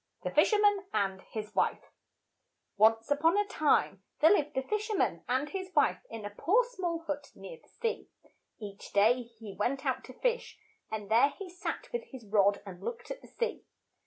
[0.23, 1.91] THE FISHERMAN AND HIS WIFE
[2.75, 6.31] ONCE on a time there lived a fish er man and his wife in a
[6.31, 8.09] poor small hut near the sea.
[8.59, 10.57] Each day he went out to fish,
[10.89, 13.63] and there he sat with his rod and looked at the sea.